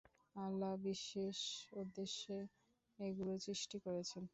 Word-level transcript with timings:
আল্লাহ 0.35 0.73
বিশেষ 0.83 1.37
উদ্দেশ্যে 1.73 2.37
এগুলো 2.99 3.33
সৃষ্টি 3.45 3.77
করেছেন। 3.85 4.23